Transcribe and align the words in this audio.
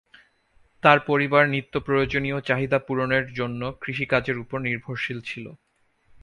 তার 0.83 0.99
পরিবার 1.07 1.43
নিত্যপ্রয়োজনীয় 1.49 2.37
চাহিদা 2.41 2.79
পূরণের 2.79 3.25
জন্য 3.33 3.61
কৃষিকাজের 3.81 4.37
ওপর 4.37 4.57
নির্ভরশীল 4.61 5.19
ছিল। 5.21 5.45